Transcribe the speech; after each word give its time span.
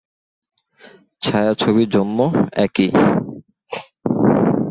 ছায়াছবি 1.21 1.83
জন্য 1.93 2.19
একই। 2.57 2.89